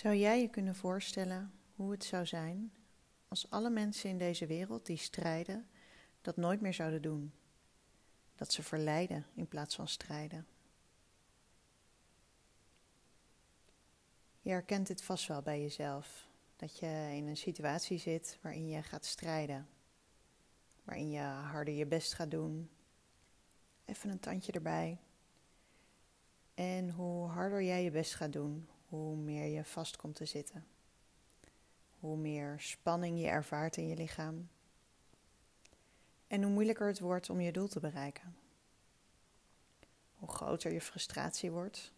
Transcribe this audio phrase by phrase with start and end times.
[0.00, 2.72] Zou jij je kunnen voorstellen hoe het zou zijn
[3.28, 5.68] als alle mensen in deze wereld die strijden
[6.20, 7.32] dat nooit meer zouden doen?
[8.34, 10.46] Dat ze verleiden in plaats van strijden.
[14.40, 16.28] Je herkent dit vast wel bij jezelf.
[16.56, 19.68] Dat je in een situatie zit waarin je gaat strijden.
[20.84, 22.70] Waarin je harder je best gaat doen.
[23.84, 24.98] Even een tandje erbij.
[26.54, 30.66] En hoe harder jij je best gaat doen, hoe meer je vast komt te zitten.
[32.00, 34.48] Hoe meer spanning je ervaart in je lichaam.
[36.26, 38.36] En hoe moeilijker het wordt om je doel te bereiken.
[40.14, 41.92] Hoe groter je frustratie wordt.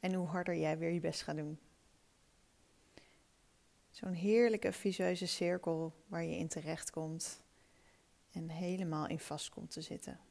[0.00, 1.58] En hoe harder jij weer je best gaat doen.
[3.90, 7.42] Zo'n heerlijke visueuze cirkel waar je in terecht komt
[8.32, 10.29] en helemaal in vast komt te zitten.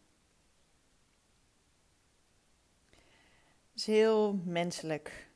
[3.80, 5.30] Is heel menselijk.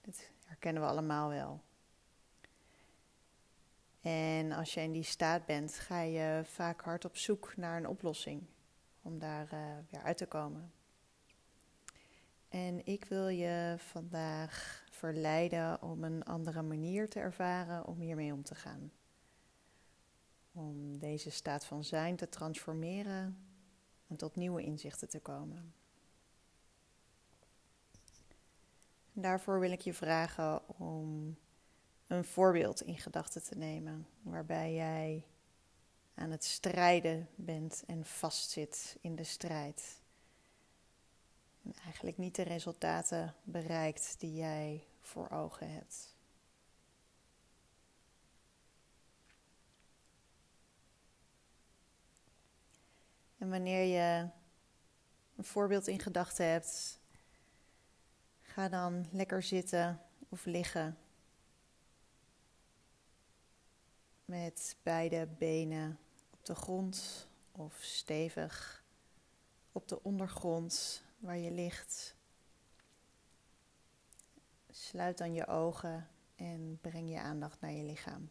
[0.00, 1.60] Dat herkennen we allemaal wel.
[4.00, 7.88] En als je in die staat bent, ga je vaak hard op zoek naar een
[7.88, 8.42] oplossing
[9.02, 10.72] om daar uh, weer uit te komen.
[12.48, 18.42] En ik wil je vandaag verleiden om een andere manier te ervaren om hiermee om
[18.42, 18.92] te gaan.
[20.52, 23.38] Om deze staat van zijn te transformeren
[24.08, 25.81] en tot nieuwe inzichten te komen.
[29.12, 31.36] Daarvoor wil ik je vragen om
[32.06, 35.26] een voorbeeld in gedachten te nemen, waarbij jij
[36.14, 40.00] aan het strijden bent en vastzit in de strijd.
[41.62, 46.16] En eigenlijk niet de resultaten bereikt die jij voor ogen hebt.
[53.38, 54.28] En wanneer je
[55.36, 57.00] een voorbeeld in gedachten hebt,
[58.52, 60.98] Ga dan lekker zitten of liggen.
[64.24, 65.98] Met beide benen
[66.30, 68.84] op de grond of stevig
[69.72, 72.16] op de ondergrond waar je ligt.
[74.70, 78.30] Sluit dan je ogen en breng je aandacht naar je lichaam.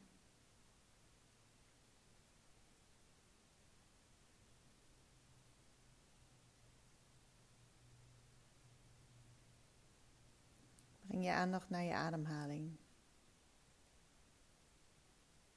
[11.21, 12.77] Je aandacht naar je ademhaling.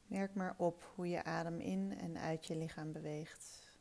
[0.06, 3.78] Merk maar op hoe je adem in en uit je lichaam beweegt.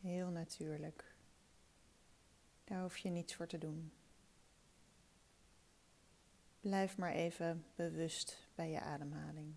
[0.00, 1.14] Heel natuurlijk.
[2.64, 3.92] Daar hoef je niets voor te doen.
[6.60, 9.54] Blijf maar even bewust bij je ademhaling.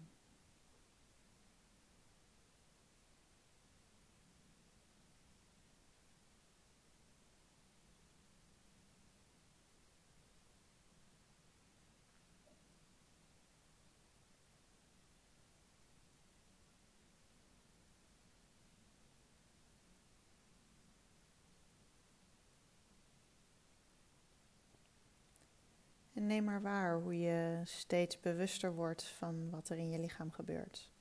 [26.28, 30.92] Neem maar waar hoe je steeds bewuster wordt van wat er in je lichaam gebeurt.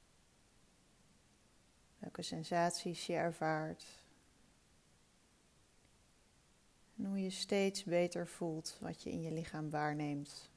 [1.99, 4.03] Welke sensaties je ervaart.
[6.97, 10.51] En hoe je steeds beter voelt wat je in je lichaam waarneemt.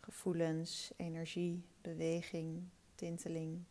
[0.00, 3.64] Gevoelens, energie, beweging, tinteling.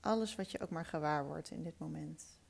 [0.00, 2.42] Alles wat je ook maar gewaar wordt in dit moment.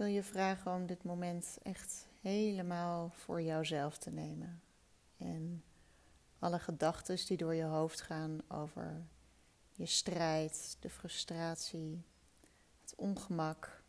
[0.00, 4.62] Wil je vragen om dit moment echt helemaal voor jouzelf te nemen.
[5.16, 5.64] En
[6.38, 9.06] alle gedachten die door je hoofd gaan over
[9.72, 12.02] je strijd, de frustratie,
[12.80, 13.82] het ongemak,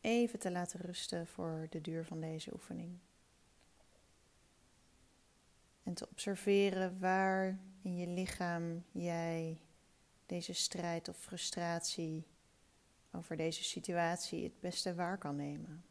[0.00, 2.98] even te laten rusten voor de duur van deze oefening.
[5.82, 9.60] En te observeren waar in je lichaam jij
[10.26, 12.26] deze strijd of frustratie
[13.10, 15.84] over deze situatie het beste waar kan nemen.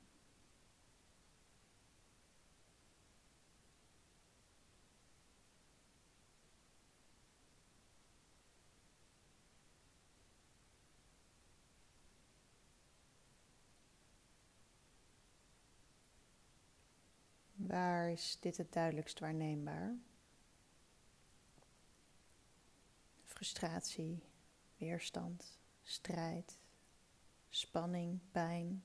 [17.56, 19.96] Waar is dit het duidelijkst waarneembaar?
[23.40, 24.24] frustratie,
[24.78, 26.60] weerstand, strijd,
[27.50, 28.84] spanning, pijn.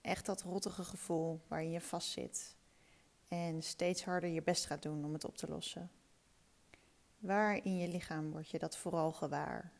[0.00, 2.56] Echt dat rottige gevoel waarin je vastzit
[3.28, 5.90] en steeds harder je best gaat doen om het op te lossen.
[7.18, 9.72] Waar in je lichaam word je dat vooral gewaar?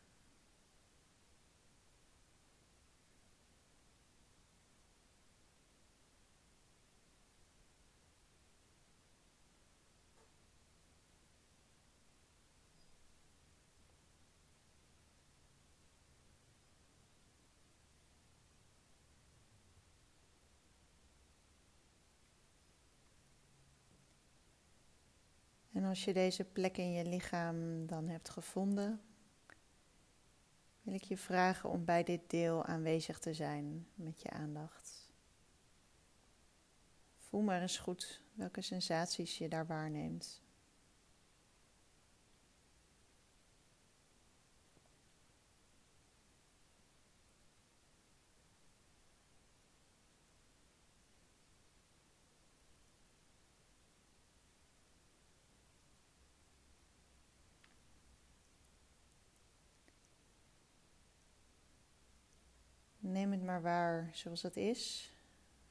[25.89, 29.01] Als je deze plek in je lichaam dan hebt gevonden,
[30.81, 35.11] wil ik je vragen om bij dit deel aanwezig te zijn met je aandacht.
[37.17, 40.41] Voel maar eens goed welke sensaties je daar waarneemt.
[63.19, 65.13] Neem het maar waar zoals het is,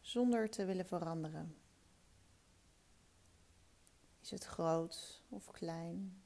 [0.01, 1.57] zonder te willen veranderen.
[4.21, 6.23] Is het groot of klein?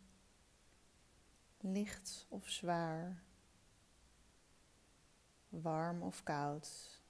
[1.61, 3.23] Licht of zwaar?
[5.49, 7.01] Warm of koud?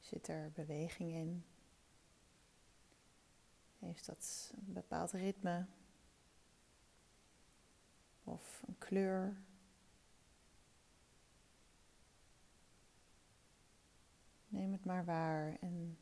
[0.00, 1.44] Zit er beweging in?
[3.78, 5.66] Heeft dat een bepaald ritme?
[8.24, 9.36] Of een kleur?
[14.54, 15.98] Neem het maar waar en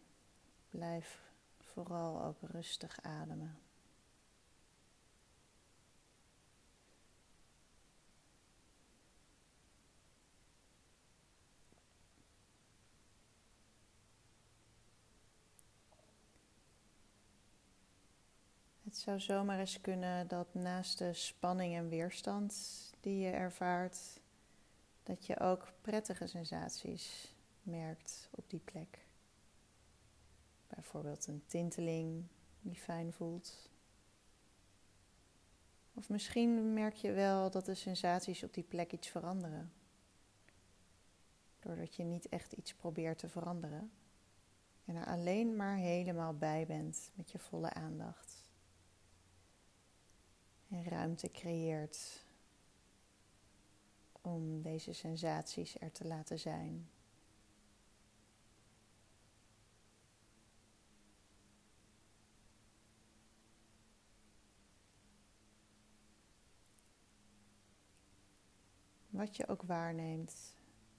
[0.71, 1.23] blijf
[1.59, 3.59] vooral ook rustig ademen.
[18.83, 22.55] Het zou zomaar eens kunnen dat naast de spanning en weerstand
[23.01, 24.21] die je ervaart,
[25.03, 27.32] dat je ook prettige sensaties
[27.63, 29.07] merkt op die plek.
[30.67, 32.25] Bijvoorbeeld een tinteling
[32.61, 33.71] die fijn voelt.
[35.95, 39.73] Of misschien merk je wel dat de sensaties op die plek iets veranderen.
[41.61, 43.93] Doordat je niet echt iets probeert te veranderen.
[44.85, 48.51] En er alleen maar helemaal bij bent met je volle aandacht.
[50.69, 52.25] En ruimte creëert
[54.21, 56.91] om deze sensaties er te laten zijn.
[69.13, 70.55] Wat je ook waarneemt.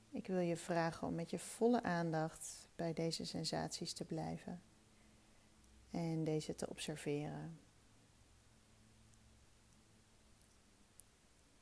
[0.10, 4.62] Ik wil je vragen om met je volle aandacht bij deze sensaties te blijven
[5.92, 7.60] en deze te observeren.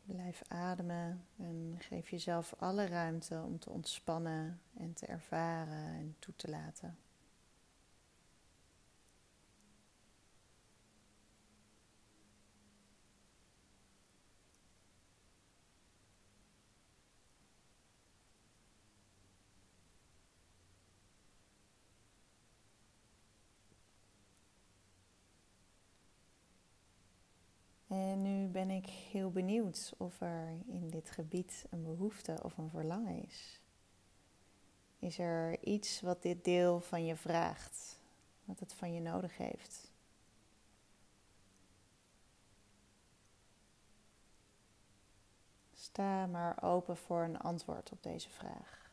[0.03, 6.35] Blijf ademen en geef jezelf alle ruimte om te ontspannen en te ervaren en toe
[6.35, 6.97] te laten.
[27.91, 32.69] En nu ben ik heel benieuwd of er in dit gebied een behoefte of een
[32.69, 33.61] verlangen is.
[34.99, 37.99] Is er iets wat dit deel van je vraagt,
[38.43, 39.91] wat het van je nodig heeft?
[45.73, 48.91] Sta maar open voor een antwoord op deze vraag.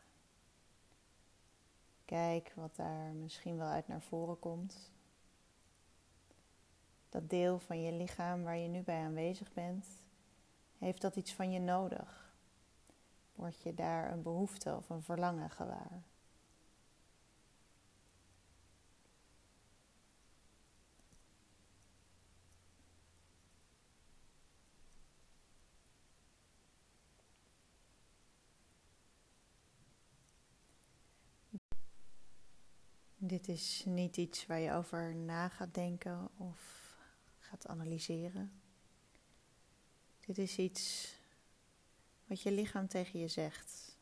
[2.05, 4.91] Kijk wat daar misschien wel uit naar voren komt
[7.09, 9.85] dat deel van je lichaam waar je nu bij aanwezig bent,
[10.77, 12.33] heeft dat iets van je nodig?
[13.35, 16.03] Word je daar een behoefte of een verlangen gewaar?
[33.21, 36.78] Dit is niet iets waar je over na gaat denken of
[37.49, 38.51] gaat analyseren.
[40.25, 41.13] Dit is iets
[42.27, 43.95] wat je lichaam tegen je zegt.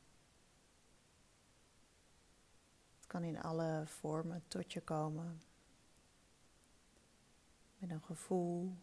[2.98, 5.42] Het kan in alle vormen tot je komen.
[7.78, 8.74] Met een gevoel,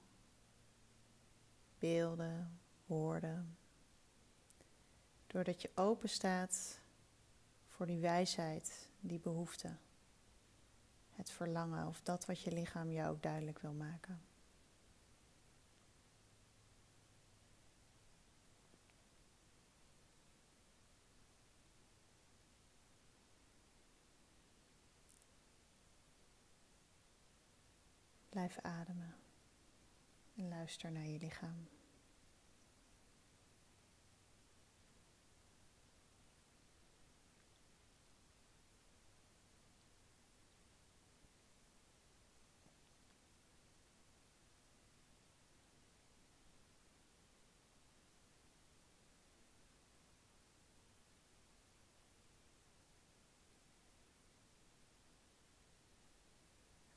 [1.78, 3.56] beelden, woorden.
[5.26, 6.80] Doordat je open staat
[7.68, 9.76] voor die wijsheid, die behoefte,
[11.10, 14.22] het verlangen of dat wat je lichaam jou ook duidelijk wil maken.
[28.44, 29.14] Blijf ademen
[30.36, 31.68] en luister naar je lichaam.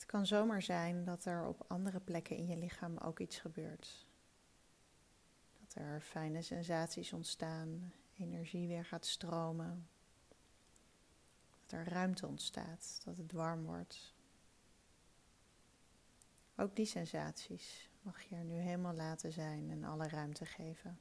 [0.07, 4.05] Kan zomaar zijn dat er op andere plekken in je lichaam ook iets gebeurt.
[5.59, 9.87] Dat er fijne sensaties ontstaan, energie weer gaat stromen.
[11.65, 14.15] Dat er ruimte ontstaat, dat het warm wordt.
[16.55, 20.99] Ook die sensaties mag je er nu helemaal laten zijn en alle ruimte geven.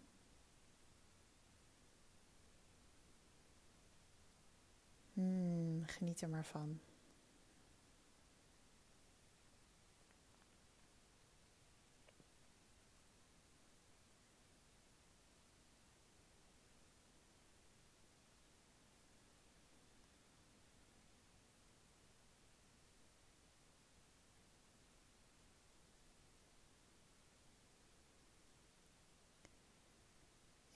[5.13, 6.81] Hmm, geniet er maar van.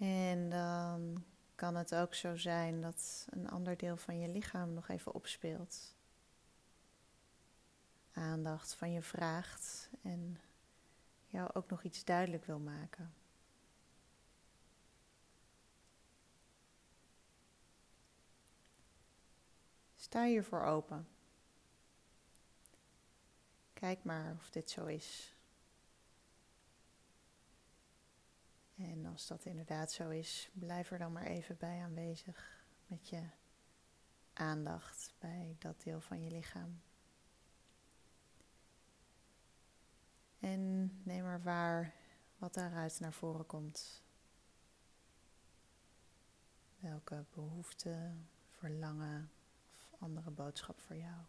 [0.00, 1.24] En dan
[1.60, 5.94] kan het ook zo zijn dat een ander deel van je lichaam nog even opspeelt.
[8.12, 10.40] Aandacht van je vraagt en
[11.26, 13.14] jou ook nog iets duidelijk wil maken.
[19.96, 21.08] Sta hiervoor open.
[23.72, 25.34] Kijk maar of dit zo is.
[28.80, 33.22] En als dat inderdaad zo is, blijf er dan maar even bij aanwezig met je
[34.32, 36.80] aandacht bij dat deel van je lichaam.
[40.38, 41.94] En neem maar waar
[42.38, 44.02] wat daaruit naar voren komt.
[46.78, 48.12] Welke behoefte,
[48.48, 49.30] verlangen
[49.76, 51.20] of andere boodschap voor jou.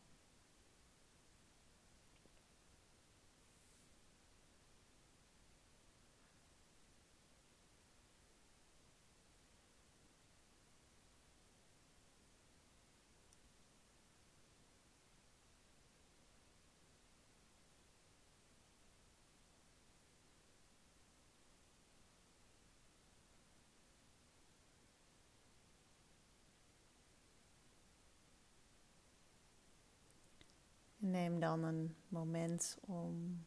[31.11, 33.45] Neem dan een moment om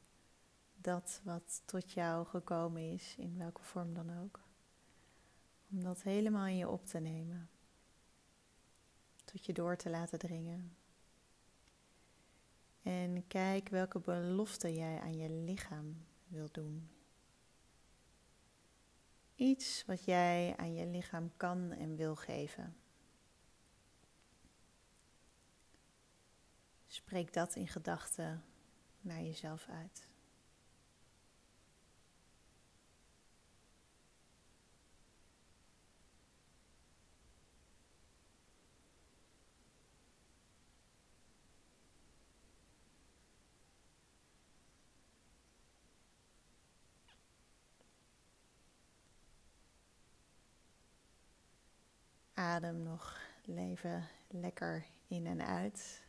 [0.74, 4.40] dat wat tot jou gekomen is, in welke vorm dan ook,
[5.70, 7.48] om dat helemaal in je op te nemen,
[9.24, 10.76] tot je door te laten dringen.
[12.82, 16.90] En kijk welke belofte jij aan je lichaam wilt doen.
[19.34, 22.76] Iets wat jij aan je lichaam kan en wil geven.
[26.94, 28.44] Spreek dat in gedachten
[29.00, 30.08] naar jezelf uit.
[52.34, 56.03] Adem nog leven lekker in en uit.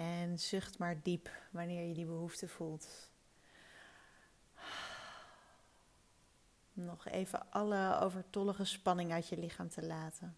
[0.00, 3.10] En zucht maar diep wanneer je die behoefte voelt.
[6.72, 10.36] Nog even alle overtollige spanning uit je lichaam te laten.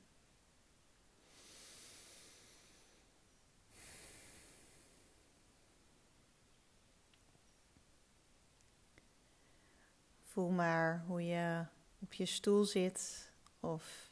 [10.23, 11.64] Voel maar hoe je
[11.99, 14.11] op je stoel zit of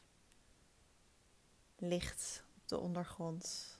[1.77, 3.79] ligt op de ondergrond.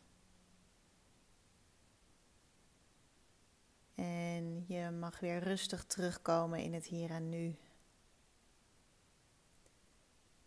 [4.01, 7.55] En je mag weer rustig terugkomen in het hier en nu.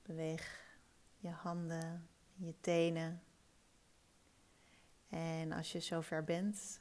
[0.02, 0.76] Beweeg
[1.16, 3.22] je handen, je tenen.
[5.08, 6.80] En als je zover bent,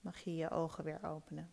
[0.00, 1.50] mag je je ogen weer openen.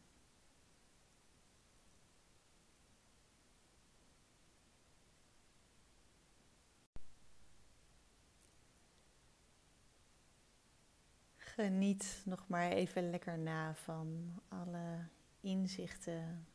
[11.60, 15.08] Geniet nog maar even lekker na van alle
[15.39, 16.48] inzichten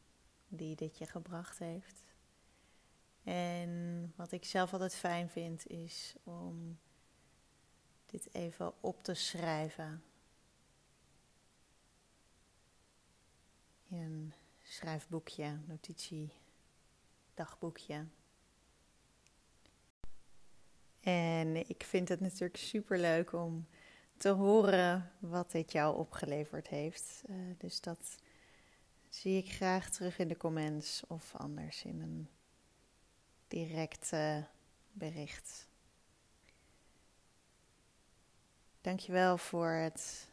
[0.49, 2.05] die dit je gebracht heeft.
[3.23, 6.79] En wat ik zelf altijd fijn vind, is om
[8.07, 10.03] dit even op te schrijven.
[13.89, 14.33] In een
[14.63, 16.33] schrijfboekje, notitie,
[17.35, 18.07] dagboekje.
[21.01, 23.67] En ik vind het natuurlijk super leuk om
[24.25, 27.23] te horen wat dit jou opgeleverd heeft.
[27.31, 28.16] Uh, dus dat
[29.09, 32.28] zie ik graag terug in de comments of anders in een
[33.49, 34.12] direct
[34.93, 35.69] bericht.
[38.81, 40.31] Dankjewel voor het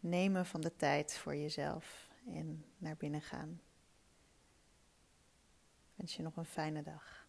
[0.00, 3.60] nemen van de tijd voor jezelf en naar binnen gaan.
[5.90, 7.23] Ik wens je nog een fijne dag.